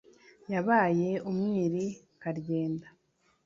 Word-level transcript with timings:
Yabaye 0.53 1.09
umwiri* 1.29 1.85
Karyenda. 2.21 2.87